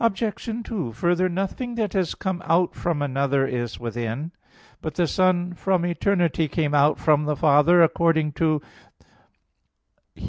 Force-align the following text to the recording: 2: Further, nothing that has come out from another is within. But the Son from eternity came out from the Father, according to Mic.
2: 0.63 0.91
Further, 0.93 1.29
nothing 1.29 1.75
that 1.75 1.93
has 1.93 2.15
come 2.15 2.41
out 2.47 2.73
from 2.73 3.03
another 3.03 3.45
is 3.45 3.79
within. 3.79 4.31
But 4.81 4.95
the 4.95 5.05
Son 5.05 5.53
from 5.53 5.85
eternity 5.85 6.47
came 6.47 6.73
out 6.73 6.97
from 6.97 7.25
the 7.25 7.35
Father, 7.35 7.83
according 7.83 8.31
to 8.31 8.63
Mic. 10.15 10.19